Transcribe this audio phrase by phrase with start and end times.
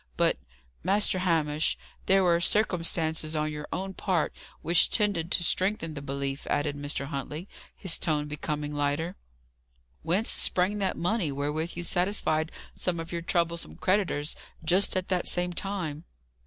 [0.17, 0.39] But,
[0.83, 6.47] Master Hamish, there were circumstances on your own part which tended to strengthen the belief,"
[6.49, 7.05] added Mr.
[7.05, 9.15] Huntley, his tone becoming lighter.
[10.01, 14.35] "Whence sprang that money wherewith you satisfied some of your troublesome creditors,
[14.65, 16.05] just at that same time?"